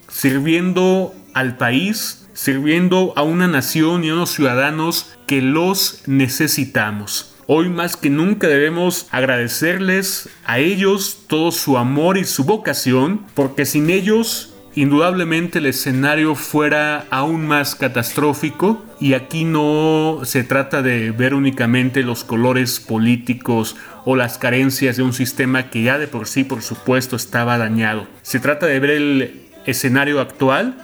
sirviendo 0.09 1.15
al 1.33 1.57
país, 1.57 2.27
sirviendo 2.33 3.13
a 3.15 3.23
una 3.23 3.47
nación 3.47 4.03
y 4.03 4.09
a 4.09 4.13
unos 4.13 4.31
ciudadanos 4.31 5.15
que 5.25 5.41
los 5.41 6.03
necesitamos. 6.05 7.33
Hoy 7.47 7.69
más 7.69 7.95
que 7.95 8.09
nunca 8.09 8.47
debemos 8.47 9.07
agradecerles 9.11 10.29
a 10.45 10.59
ellos 10.59 11.19
todo 11.27 11.51
su 11.51 11.77
amor 11.77 12.17
y 12.17 12.25
su 12.25 12.43
vocación, 12.43 13.25
porque 13.35 13.65
sin 13.65 13.89
ellos 13.89 14.54
indudablemente 14.75 15.59
el 15.59 15.67
escenario 15.67 16.35
fuera 16.35 17.05
aún 17.09 17.47
más 17.47 17.75
catastrófico 17.75 18.83
y 18.99 19.13
aquí 19.13 19.45
no 19.45 20.21
se 20.23 20.43
trata 20.43 20.81
de 20.81 21.11
ver 21.11 21.33
únicamente 21.33 22.03
los 22.03 22.23
colores 22.23 22.79
políticos 22.79 23.77
o 24.03 24.15
las 24.15 24.37
carencias 24.37 24.97
de 24.97 25.03
un 25.03 25.13
sistema 25.13 25.69
que 25.69 25.83
ya 25.83 25.97
de 25.97 26.07
por 26.07 26.27
sí 26.27 26.43
por 26.43 26.61
supuesto 26.61 27.15
estaba 27.15 27.57
dañado. 27.57 28.07
Se 28.21 28.39
trata 28.39 28.65
de 28.65 28.79
ver 28.79 28.89
el 28.91 29.41
escenario 29.65 30.19
actual 30.19 30.77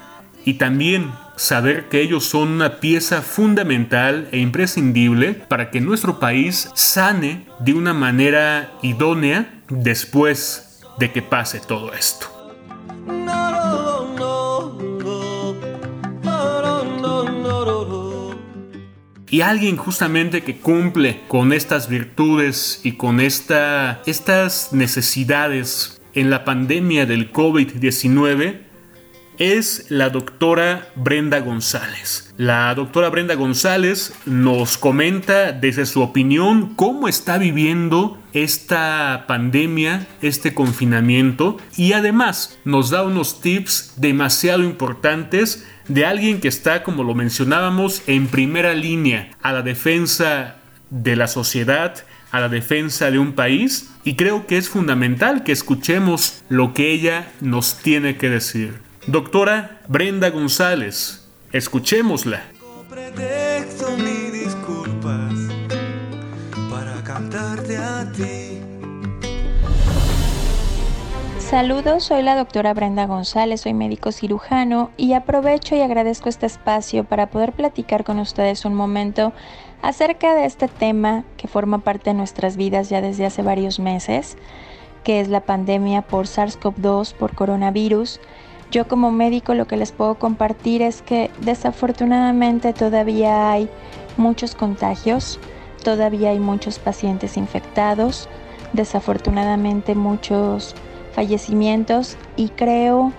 y 0.46 0.56
también 0.56 1.12
saber 1.36 1.90
que 1.90 2.02
ellos 2.02 2.24
son 2.26 2.50
una 2.50 2.80
pieza 2.80 3.22
fundamental 3.22 4.30
e 4.32 4.40
imprescindible 4.40 5.34
para 5.34 5.70
que 5.70 5.82
nuestro 5.82 6.20
país 6.20 6.70
sane 6.76 7.46
de 7.60 7.74
una 7.74 7.94
manera 7.94 8.72
idónea 8.82 9.62
después 9.70 10.82
de 10.98 11.12
que 11.12 11.22
pase 11.22 11.60
todo 11.60 11.94
esto. 11.94 12.41
Y 19.32 19.40
alguien 19.42 19.78
justamente 19.78 20.44
que 20.44 20.58
cumple 20.58 21.22
con 21.30 21.54
estas 21.54 21.88
virtudes 21.88 22.82
y 22.84 22.92
con 22.98 23.22
esta, 23.22 24.02
estas 24.06 24.74
necesidades 24.74 26.02
en 26.14 26.30
la 26.30 26.44
pandemia 26.44 27.06
del 27.06 27.32
COVID-19 27.32 28.71
es 29.42 29.88
la 29.90 30.12
doctora 30.12 30.90
Brenda 30.94 31.40
González. 31.40 32.32
La 32.38 32.76
doctora 32.76 33.10
Brenda 33.10 33.34
González 33.34 34.14
nos 34.28 34.78
comenta 34.78 35.52
desde 35.52 35.88
su 35.88 36.04
opinión 36.04 36.76
cómo 36.76 37.08
está 37.08 37.40
viviendo 37.40 38.20
esta 38.34 39.26
pandemia, 39.28 40.06
este 40.22 40.54
confinamiento 40.54 41.58
y 41.76 41.94
además 41.94 42.60
nos 42.66 42.92
da 42.92 43.02
unos 43.02 43.42
tips 43.42 43.96
demasiado 43.98 44.62
importantes 44.62 45.66
de 45.88 46.06
alguien 46.06 46.40
que 46.40 46.48
está, 46.48 46.84
como 46.84 47.04
lo 47.04 47.16
mencionábamos, 47.16 48.04
en 48.06 48.28
primera 48.28 48.76
línea 48.76 49.32
a 49.42 49.54
la 49.54 49.64
defensa 49.64 50.58
de 50.92 51.16
la 51.16 51.28
sociedad, 51.28 51.96
a 52.32 52.42
la 52.42 52.48
defensa 52.48 53.10
de 53.10 53.18
un 53.18 53.34
país 53.34 53.90
y 54.04 54.16
creo 54.16 54.46
que 54.46 54.58
es 54.58 54.70
fundamental 54.70 55.44
que 55.44 55.52
escuchemos 55.52 56.44
lo 56.48 56.76
que 56.76 56.92
ella 56.92 57.32
nos 57.42 57.80
tiene 57.80 58.18
que 58.18 58.30
decir. 58.30 58.91
Doctora 59.08 59.80
Brenda 59.88 60.30
González, 60.30 61.28
escuchémosla. 61.52 62.44
disculpas 64.32 65.34
para 66.70 67.04
cantarte 67.04 67.78
a 67.78 68.12
ti. 68.12 68.62
Saludos, 71.40 72.04
soy 72.04 72.22
la 72.22 72.36
doctora 72.36 72.76
Brenda 72.76 73.08
González, 73.08 73.62
soy 73.62 73.74
médico 73.74 74.12
cirujano 74.12 74.92
y 74.98 75.14
aprovecho 75.14 75.76
y 75.76 75.82
agradezco 75.82 76.30
este 76.30 76.46
espacio 76.46 77.04
para 77.04 77.32
poder 77.32 77.54
platicar 77.54 78.04
con 78.04 78.20
ustedes 78.20 78.66
un 78.66 78.76
momento 78.76 79.34
acerca 79.82 80.36
de 80.36 80.46
este 80.46 80.68
tema 80.68 81.24
que 81.38 81.48
forma 81.48 81.80
parte 81.80 82.12
de 82.12 82.14
nuestras 82.14 82.56
vidas 82.56 82.90
ya 82.90 83.02
desde 83.02 83.26
hace 83.26 83.42
varios 83.42 83.80
meses, 83.80 84.38
que 85.04 85.22
es 85.22 85.28
la 85.28 85.42
pandemia 85.42 86.04
por 86.04 86.28
SARS-CoV-2, 86.28 87.16
por 87.16 87.34
coronavirus. 87.34 88.20
Yo 88.72 88.88
como 88.88 89.12
médico 89.12 89.54
lo 89.54 89.68
que 89.68 89.76
les 89.76 89.92
puedo 89.92 90.16
compartir 90.16 90.82
es 90.82 91.02
que 91.02 91.30
desafortunadamente 91.42 92.72
todavía 92.72 93.52
hay 93.52 93.70
muchos 94.16 94.56
contagios, 94.56 95.42
todavía 95.84 96.30
hay 96.30 96.40
muchos 96.40 96.80
pacientes 96.80 97.36
infectados, 97.36 98.30
desafortunadamente 98.72 99.94
muchos 99.94 100.74
fallecimientos 101.12 102.16
y 102.38 102.48
creo 102.48 103.12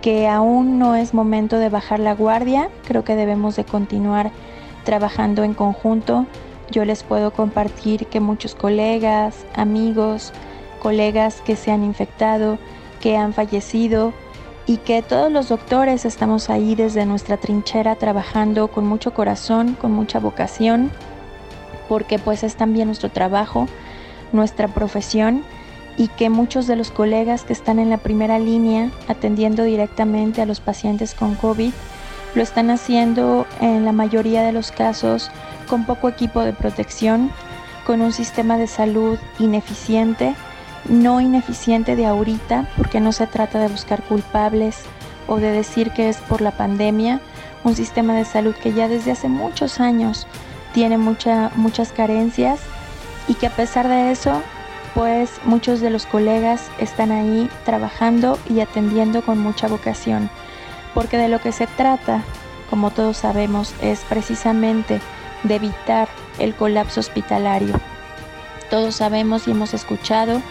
que 0.00 0.28
aún 0.28 0.78
no 0.78 0.94
es 0.94 1.12
momento 1.12 1.58
de 1.58 1.68
bajar 1.68 2.00
la 2.00 2.14
guardia, 2.14 2.70
creo 2.86 3.04
que 3.04 3.16
debemos 3.16 3.54
de 3.56 3.64
continuar 3.64 4.30
trabajando 4.84 5.44
en 5.44 5.52
conjunto. 5.52 6.24
Yo 6.70 6.86
les 6.86 7.02
puedo 7.02 7.32
compartir 7.32 8.06
que 8.06 8.20
muchos 8.20 8.54
colegas, 8.54 9.44
amigos, 9.56 10.32
colegas 10.80 11.42
que 11.42 11.54
se 11.54 11.70
han 11.70 11.84
infectado, 11.84 12.56
que 13.02 13.18
han 13.18 13.34
fallecido 13.34 14.14
y 14.66 14.78
que 14.78 15.02
todos 15.02 15.30
los 15.30 15.48
doctores 15.48 16.04
estamos 16.04 16.50
ahí 16.50 16.74
desde 16.74 17.06
nuestra 17.06 17.36
trinchera 17.36 17.94
trabajando 17.94 18.68
con 18.68 18.86
mucho 18.86 19.14
corazón, 19.14 19.74
con 19.74 19.92
mucha 19.92 20.18
vocación, 20.18 20.90
porque 21.88 22.18
pues 22.18 22.42
es 22.42 22.56
también 22.56 22.88
nuestro 22.88 23.10
trabajo, 23.10 23.68
nuestra 24.32 24.68
profesión 24.68 25.44
y 25.96 26.08
que 26.08 26.30
muchos 26.30 26.66
de 26.66 26.76
los 26.76 26.90
colegas 26.90 27.44
que 27.44 27.52
están 27.52 27.78
en 27.78 27.90
la 27.90 27.98
primera 27.98 28.38
línea 28.38 28.90
atendiendo 29.08 29.62
directamente 29.62 30.42
a 30.42 30.46
los 30.46 30.60
pacientes 30.60 31.14
con 31.14 31.36
COVID 31.36 31.72
lo 32.34 32.42
están 32.42 32.70
haciendo 32.70 33.46
en 33.60 33.84
la 33.84 33.92
mayoría 33.92 34.42
de 34.42 34.52
los 34.52 34.72
casos 34.72 35.30
con 35.68 35.86
poco 35.86 36.08
equipo 36.08 36.42
de 36.42 36.52
protección, 36.52 37.30
con 37.86 38.02
un 38.02 38.12
sistema 38.12 38.58
de 38.58 38.66
salud 38.66 39.18
ineficiente, 39.38 40.34
no 40.88 41.20
ineficiente 41.20 41.96
de 41.96 42.06
ahorita, 42.06 42.68
porque 42.76 43.00
no 43.00 43.12
se 43.12 43.26
trata 43.26 43.58
de 43.58 43.68
buscar 43.68 44.02
culpables 44.02 44.82
o 45.26 45.36
de 45.36 45.50
decir 45.50 45.90
que 45.92 46.08
es 46.08 46.18
por 46.18 46.40
la 46.40 46.52
pandemia, 46.52 47.20
un 47.64 47.74
sistema 47.74 48.14
de 48.14 48.24
salud 48.24 48.54
que 48.54 48.72
ya 48.72 48.88
desde 48.88 49.12
hace 49.12 49.28
muchos 49.28 49.80
años 49.80 50.26
tiene 50.72 50.98
mucha, 50.98 51.50
muchas 51.56 51.92
carencias 51.92 52.60
y 53.28 53.34
que 53.34 53.46
a 53.48 53.56
pesar 53.56 53.88
de 53.88 54.10
eso, 54.10 54.42
pues 54.94 55.40
muchos 55.44 55.80
de 55.80 55.90
los 55.90 56.06
colegas 56.06 56.70
están 56.78 57.10
ahí 57.10 57.50
trabajando 57.64 58.38
y 58.48 58.60
atendiendo 58.60 59.22
con 59.22 59.38
mucha 59.38 59.68
vocación, 59.68 60.30
porque 60.94 61.16
de 61.16 61.28
lo 61.28 61.40
que 61.40 61.52
se 61.52 61.66
trata, 61.66 62.22
como 62.70 62.90
todos 62.90 63.16
sabemos, 63.16 63.74
es 63.82 64.00
precisamente 64.08 65.00
de 65.42 65.56
evitar 65.56 66.08
el 66.38 66.54
colapso 66.54 67.00
hospitalario. 67.00 67.80
Todos 68.70 68.96
sabemos 68.96 69.46
y 69.46 69.52
hemos 69.52 69.74
escuchado 69.74 70.42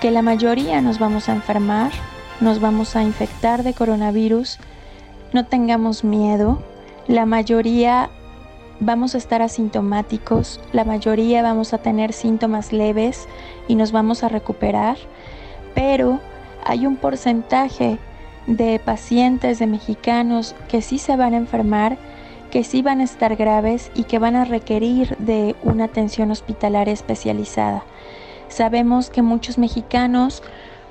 que 0.00 0.10
la 0.12 0.22
mayoría 0.22 0.80
nos 0.80 0.98
vamos 0.98 1.28
a 1.28 1.32
enfermar, 1.32 1.90
nos 2.40 2.60
vamos 2.60 2.94
a 2.94 3.02
infectar 3.02 3.64
de 3.64 3.74
coronavirus, 3.74 4.58
no 5.32 5.46
tengamos 5.46 6.04
miedo, 6.04 6.62
la 7.08 7.26
mayoría 7.26 8.10
vamos 8.78 9.14
a 9.14 9.18
estar 9.18 9.42
asintomáticos, 9.42 10.60
la 10.72 10.84
mayoría 10.84 11.42
vamos 11.42 11.74
a 11.74 11.78
tener 11.78 12.12
síntomas 12.12 12.72
leves 12.72 13.26
y 13.66 13.74
nos 13.74 13.90
vamos 13.90 14.22
a 14.22 14.28
recuperar, 14.28 14.96
pero 15.74 16.20
hay 16.64 16.86
un 16.86 16.96
porcentaje 16.96 17.98
de 18.46 18.78
pacientes, 18.78 19.58
de 19.58 19.66
mexicanos 19.66 20.54
que 20.68 20.80
sí 20.80 20.98
se 20.98 21.16
van 21.16 21.34
a 21.34 21.38
enfermar, 21.38 21.98
que 22.52 22.62
sí 22.62 22.82
van 22.82 23.00
a 23.00 23.04
estar 23.04 23.34
graves 23.34 23.90
y 23.94 24.04
que 24.04 24.20
van 24.20 24.36
a 24.36 24.44
requerir 24.44 25.16
de 25.18 25.56
una 25.64 25.84
atención 25.84 26.30
hospitalaria 26.30 26.94
especializada. 26.94 27.82
Sabemos 28.48 29.10
que 29.10 29.22
muchos 29.22 29.58
mexicanos 29.58 30.42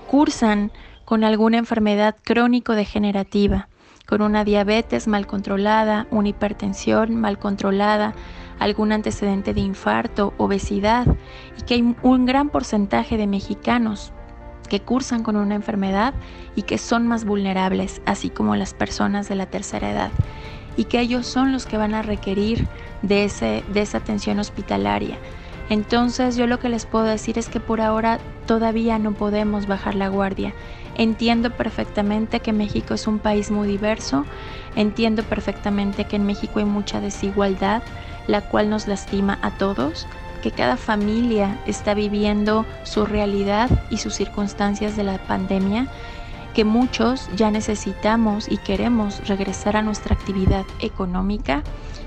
cursan 0.10 0.72
con 1.06 1.24
alguna 1.24 1.58
enfermedad 1.58 2.16
crónico-degenerativa, 2.24 3.68
con 4.08 4.22
una 4.22 4.44
diabetes 4.44 5.08
mal 5.08 5.28
controlada, 5.28 6.08
una 6.12 6.30
hipertensión 6.30 7.16
mal 7.16 7.40
controlada, 7.40 8.14
algún 8.60 8.92
antecedente 8.92 9.54
de 9.54 9.62
infarto, 9.62 10.34
obesidad, 10.38 11.06
y 11.58 11.62
que 11.64 11.76
hay 11.76 11.96
un 12.02 12.26
gran 12.26 12.50
porcentaje 12.50 13.18
de 13.18 13.28
mexicanos 13.28 14.12
que 14.70 14.82
cursan 14.82 15.24
con 15.24 15.36
una 15.36 15.56
enfermedad 15.56 16.14
y 16.56 16.64
que 16.64 16.78
son 16.78 17.08
más 17.08 17.26
vulnerables, 17.26 18.02
así 18.06 18.30
como 18.30 18.56
las 18.56 18.74
personas 18.74 19.30
de 19.30 19.36
la 19.36 19.46
tercera 19.46 19.92
edad, 19.92 20.12
y 20.76 20.86
que 20.86 21.00
ellos 21.00 21.26
son 21.26 21.52
los 21.52 21.66
que 21.66 21.78
van 21.78 21.94
a 21.94 22.02
requerir 22.02 22.68
de, 23.02 23.64
de 23.74 23.82
esa 23.82 23.98
atención 23.98 24.40
hospitalaria. 24.40 25.18
Entonces 25.70 26.38
yo 26.38 26.48
lo 26.48 26.60
que 26.60 26.70
les 26.70 26.86
puedo 26.86 27.06
decir 27.06 27.38
es 27.38 27.50
que 27.50 27.60
por 27.60 27.82
ahora 27.82 28.20
todavía 28.46 29.00
no 29.00 29.14
podemos 29.14 29.68
bajar 29.68 29.96
la 29.96 30.08
guardia. 30.08 30.54
Entiendo 30.96 31.52
perfectamente 31.52 32.40
que 32.40 32.54
México 32.54 32.94
es 32.94 33.06
un 33.06 33.20
país 33.20 33.52
muy 33.52 33.68
diverso, 33.68 34.26
entiendo 34.76 35.24
perfectamente 35.24 36.06
que 36.06 36.16
en 36.16 36.26
México 36.26 36.60
hay 36.60 36.66
mucha 36.66 37.02
desigualdad, 37.02 37.84
la 38.28 38.42
cual 38.42 38.70
nos 38.70 38.88
lastima 38.88 39.38
a 39.42 39.52
todos, 39.52 40.08
que 40.42 40.52
cada 40.52 40.78
familia 40.78 41.60
está 41.68 41.94
viviendo 41.94 42.66
su 42.84 43.06
realidad 43.06 43.70
y 43.90 43.98
sus 43.98 44.16
circunstancias 44.16 44.96
de 44.96 45.04
la 45.04 45.18
pandemia, 45.18 45.88
que 46.56 46.64
muchos 46.64 47.30
ya 47.36 47.52
necesitamos 47.52 48.52
y 48.52 48.58
queremos 48.58 49.28
regresar 49.28 49.78
a 49.78 49.84
nuestra 49.84 50.16
actividad 50.16 50.66
económica 50.80 51.62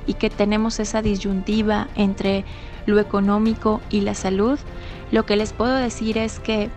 y 0.06 0.14
que 0.14 0.30
tenemos 0.30 0.80
esa 0.80 1.02
disyuntiva 1.02 1.88
entre 1.94 2.44
lo 2.86 2.98
económico 2.98 3.80
y 3.90 4.00
la 4.00 4.14
salud, 4.14 4.58
lo 5.10 5.26
que 5.26 5.36
les 5.36 5.52
puedo 5.52 5.74
decir 5.74 6.18
es 6.18 6.38
que 6.38 6.70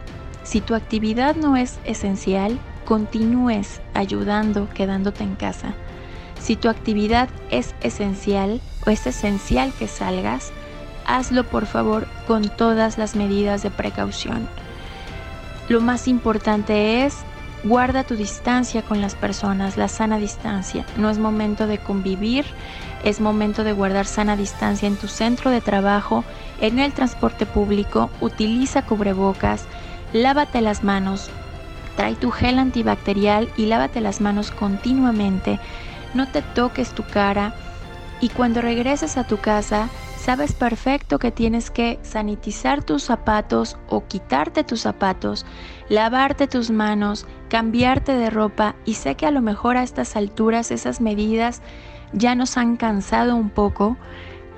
si 0.44 0.62
tu 0.62 0.76
actividad 0.76 1.36
no 1.36 1.56
es 1.56 1.80
esencial, 1.86 2.60
continúes 2.86 3.82
ayudando 3.94 4.70
quedándote 4.74 5.24
en 5.24 5.36
casa. 5.36 5.74
Si 6.40 6.56
tu 6.56 6.68
actividad 6.68 7.30
es 7.50 7.74
esencial 7.82 8.60
o 8.86 8.90
es 8.90 9.08
esencial 9.08 9.72
que 9.80 9.88
salgas, 9.88 10.52
hazlo 11.06 11.46
por 11.46 11.66
favor 11.66 12.08
con 12.28 12.50
todas 12.50 12.98
las 12.98 13.16
medidas 13.16 13.64
de 13.64 13.72
precaución. 13.72 14.48
Lo 15.70 15.80
más 15.80 16.10
importante 16.10 17.06
es 17.06 17.16
guarda 17.64 18.04
tu 18.04 18.16
distancia 18.16 18.82
con 18.82 19.02
las 19.02 19.16
personas, 19.16 19.78
la 19.78 19.88
sana 19.88 20.18
distancia. 20.18 20.86
No 20.98 21.10
es 21.10 21.18
momento 21.18 21.68
de 21.68 21.78
convivir, 21.78 22.46
es 23.04 23.22
momento 23.22 23.64
de 23.64 23.74
guardar 23.74 24.06
sana 24.06 24.36
distancia 24.36 24.88
en 24.88 24.98
tu 24.98 25.08
centro 25.08 25.52
de 25.52 25.62
trabajo, 25.62 26.24
en 26.60 26.80
el 26.80 26.94
transporte 26.94 27.46
público, 27.46 28.10
utiliza 28.22 28.84
cubrebocas, 28.84 29.66
lávate 30.12 30.62
las 30.62 30.84
manos, 30.84 31.30
trae 31.96 32.16
tu 32.16 32.32
gel 32.32 32.60
antibacterial 32.60 33.50
y 33.58 33.66
lávate 33.66 34.02
las 34.02 34.22
manos 34.22 34.52
continuamente, 34.52 35.60
no 36.14 36.28
te 36.28 36.42
toques 36.42 36.92
tu 36.92 37.04
cara 37.04 37.54
y 38.22 38.30
cuando 38.30 38.62
regreses 38.62 39.18
a 39.18 39.26
tu 39.26 39.38
casa, 39.38 39.90
sabes 40.24 40.54
perfecto 40.54 41.20
que 41.20 41.32
tienes 41.32 41.70
que 41.70 42.00
sanitizar 42.02 42.82
tus 42.82 43.04
zapatos 43.04 43.76
o 43.90 44.08
quitarte 44.08 44.64
tus 44.64 44.80
zapatos, 44.80 45.46
lavarte 45.90 46.48
tus 46.48 46.72
manos, 46.72 47.28
cambiarte 47.50 48.14
de 48.14 48.30
ropa 48.30 48.78
y 48.86 48.94
sé 48.94 49.16
que 49.16 49.26
a 49.26 49.32
lo 49.32 49.42
mejor 49.42 49.76
a 49.76 49.84
estas 49.84 50.16
alturas 50.16 50.72
esas 50.72 51.02
medidas 51.02 51.62
ya 52.14 52.36
nos 52.36 52.56
han 52.56 52.78
cansado 52.78 53.36
un 53.36 53.50
poco, 53.50 53.98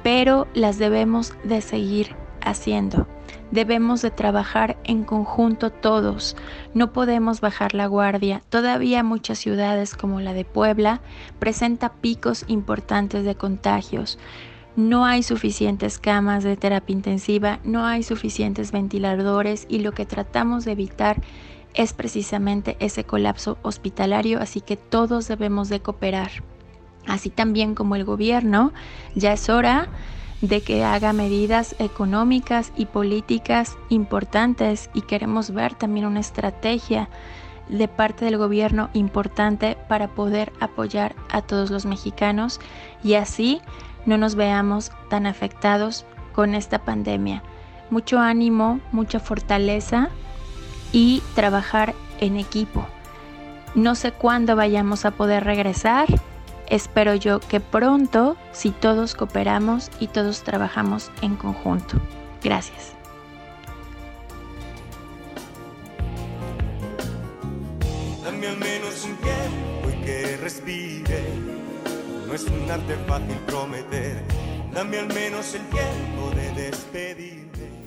pero 0.03 0.45
las 0.53 0.77
debemos 0.77 1.33
de 1.43 1.61
seguir 1.61 2.15
haciendo. 2.41 3.07
Debemos 3.49 4.03
de 4.03 4.11
trabajar 4.11 4.77
en 4.83 5.03
conjunto 5.03 5.71
todos. 5.71 6.37
No 6.75 6.93
podemos 6.93 7.41
bajar 7.41 7.73
la 7.73 7.87
guardia. 7.87 8.43
Todavía 8.49 9.01
muchas 9.01 9.39
ciudades 9.39 9.95
como 9.95 10.21
la 10.21 10.33
de 10.33 10.45
Puebla 10.45 11.01
presenta 11.39 11.93
picos 11.93 12.45
importantes 12.47 13.25
de 13.25 13.33
contagios. 13.33 14.19
No 14.75 15.05
hay 15.05 15.23
suficientes 15.23 15.99
camas 15.99 16.43
de 16.43 16.57
terapia 16.57 16.93
intensiva, 16.93 17.59
no 17.63 17.85
hay 17.85 18.03
suficientes 18.03 18.73
ventiladores 18.73 19.65
y 19.69 19.79
lo 19.79 19.93
que 19.93 20.05
tratamos 20.05 20.65
de 20.65 20.73
evitar 20.73 21.21
es 21.73 21.93
precisamente 21.93 22.75
ese 22.79 23.05
colapso 23.05 23.57
hospitalario, 23.61 24.41
así 24.41 24.59
que 24.59 24.75
todos 24.75 25.29
debemos 25.29 25.69
de 25.69 25.79
cooperar. 25.79 26.31
Así 27.07 27.29
también 27.29 27.73
como 27.73 27.95
el 27.95 28.03
gobierno, 28.03 28.73
ya 29.13 29.31
es 29.31 29.49
hora 29.49 29.87
de 30.41 30.61
que 30.61 30.83
haga 30.83 31.13
medidas 31.13 31.75
económicas 31.79 32.73
y 32.75 32.85
políticas 32.85 33.77
importantes 33.89 34.89
y 34.93 35.01
queremos 35.01 35.51
ver 35.51 35.75
también 35.75 36.05
una 36.05 36.19
estrategia 36.19 37.09
de 37.69 37.87
parte 37.87 38.25
del 38.25 38.37
gobierno 38.37 38.89
importante 38.93 39.77
para 39.87 40.09
poder 40.09 40.51
apoyar 40.59 41.15
a 41.29 41.41
todos 41.41 41.71
los 41.71 41.85
mexicanos 41.85 42.59
y 43.03 43.15
así 43.15 43.61
no 44.05 44.17
nos 44.17 44.35
veamos 44.35 44.91
tan 45.09 45.25
afectados 45.25 46.05
con 46.33 46.55
esta 46.55 46.79
pandemia. 46.79 47.43
Mucho 47.89 48.19
ánimo, 48.19 48.79
mucha 48.91 49.19
fortaleza 49.19 50.09
y 50.91 51.21
trabajar 51.35 51.93
en 52.19 52.37
equipo. 52.37 52.85
No 53.73 53.95
sé 53.95 54.11
cuándo 54.11 54.55
vayamos 54.55 55.05
a 55.05 55.11
poder 55.11 55.43
regresar, 55.43 56.07
Espero 56.67 57.13
yo 57.13 57.39
que 57.39 57.59
pronto, 57.59 58.37
si 58.51 58.71
todos 58.71 59.13
cooperamos 59.13 59.91
y 59.99 60.07
todos 60.07 60.43
trabajamos 60.43 61.11
en 61.21 61.35
conjunto. 61.35 61.97
Gracias. 62.43 62.93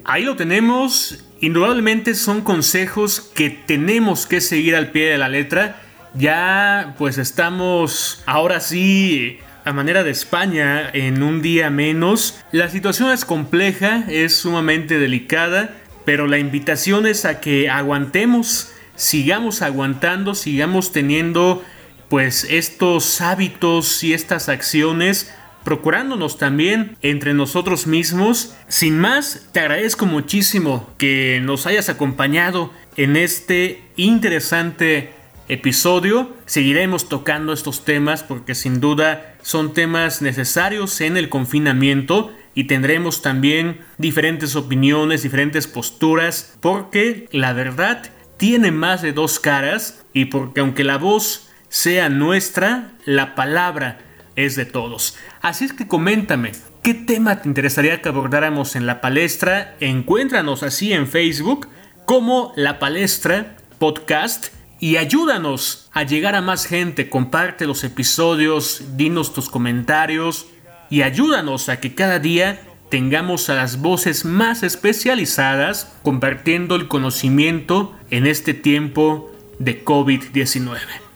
Ahí 0.05 0.25
lo 0.25 0.37
tenemos. 0.37 1.25
Indudablemente 1.41 2.15
son 2.15 2.41
consejos 2.41 3.21
que 3.21 3.51
tenemos 3.51 4.27
que 4.27 4.41
seguir 4.41 4.75
al 4.75 4.91
pie 4.91 5.11
de 5.11 5.19
la 5.19 5.29
letra 5.29 5.83
ya 6.15 6.95
pues 6.99 7.19
estamos 7.19 8.23
ahora 8.27 8.61
sí 8.61 9.39
a 9.65 9.73
manera 9.73 10.03
de 10.03 10.11
España 10.11 10.91
en 10.93 11.23
un 11.23 11.43
día 11.43 11.71
menos. 11.71 12.43
La 12.53 12.69
situación 12.69 13.11
es 13.11 13.25
compleja, 13.25 14.05
es 14.09 14.37
sumamente 14.37 14.99
delicada, 14.99 15.75
pero 16.05 16.27
la 16.27 16.39
invitación 16.39 17.07
es 17.07 17.25
a 17.25 17.41
que 17.41 17.69
aguantemos, 17.69 18.73
sigamos 18.97 19.61
aguantando, 19.61 20.35
sigamos 20.35 20.93
teniendo 20.93 21.63
pues 22.09 22.45
estos 22.45 23.21
hábitos 23.21 24.03
y 24.03 24.13
estas 24.13 24.49
acciones 24.49 25.33
procurándonos 25.65 26.39
también 26.39 26.97
entre 27.03 27.35
nosotros 27.35 27.87
mismos. 27.87 28.55
Sin 28.69 28.99
más, 28.99 29.49
te 29.53 29.61
agradezco 29.61 30.07
muchísimo 30.07 30.89
que 30.97 31.41
nos 31.43 31.67
hayas 31.67 31.89
acompañado 31.89 32.73
en 32.97 33.17
este 33.17 33.83
interesante 33.97 35.13
episodio. 35.49 36.35
Seguiremos 36.47 37.09
tocando 37.09 37.53
estos 37.53 37.85
temas 37.85 38.23
porque 38.23 38.55
sin 38.55 38.81
duda 38.81 39.35
son 39.43 39.75
temas 39.75 40.23
necesarios 40.23 41.01
en 41.01 41.17
el 41.17 41.29
confinamiento 41.29 42.33
y 42.55 42.65
tendremos 42.65 43.23
también 43.23 43.81
diferentes 43.99 44.57
opiniones, 44.57 45.23
diferentes 45.23 45.67
posturas, 45.67 46.57
porque 46.61 47.29
la 47.31 47.53
verdad 47.53 48.11
tiene 48.37 48.73
más 48.73 49.03
de 49.03 49.13
dos 49.13 49.39
caras 49.39 50.05
y 50.13 50.27
porque 50.27 50.61
aunque 50.61 50.85
la 50.85 50.97
voz 50.97 51.48
sea 51.69 52.09
nuestra, 52.09 52.93
la 53.05 53.35
palabra 53.35 53.99
es 54.37 54.57
de 54.57 54.65
todos. 54.65 55.17
Así 55.41 55.65
es 55.65 55.73
que 55.73 55.89
coméntame, 55.89 56.53
¿qué 56.83 56.95
tema 56.95 57.43
te 57.43 57.49
interesaría 57.49 58.01
que 58.01 58.09
abordáramos 58.09 58.77
en 58.77 58.87
la 58.87 59.01
palestra? 59.01 59.77
Encuéntranos 59.81 60.63
así 60.63 60.93
en 60.93 61.07
Facebook 61.09 61.69
como 62.05 62.53
La 62.57 62.79
Palestra 62.79 63.57
Podcast 63.79 64.49
y 64.81 64.97
ayúdanos 64.97 65.91
a 65.93 66.05
llegar 66.05 66.35
a 66.35 66.41
más 66.41 66.67
gente. 66.67 67.11
Comparte 67.11 67.67
los 67.67 67.85
episodios, 67.85 68.97
dinos 68.97 69.35
tus 69.35 69.51
comentarios 69.51 70.47
y 70.89 71.03
ayúdanos 71.03 71.69
a 71.69 71.81
que 71.81 71.95
cada 71.95 72.19
día 72.19 72.61
tengamos 72.89 73.51
a 73.51 73.55
las 73.55 73.81
voces 73.81 74.25
más 74.25 74.63
especializadas 74.63 75.93
compartiendo 76.03 76.77
el 76.77 76.89
conocimiento 76.89 77.95
en 78.11 78.27
este 78.27 78.55
tiempo 78.55 79.31
de 79.59 79.85
COVID-19. 79.85 81.08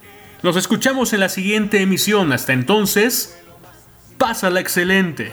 Nos 0.43 0.57
escuchamos 0.57 1.13
en 1.13 1.21
la 1.21 1.29
siguiente 1.29 1.81
emisión. 1.81 2.33
Hasta 2.33 2.53
entonces, 2.53 3.39
pásala 4.19 4.61
excelente. 4.61 5.33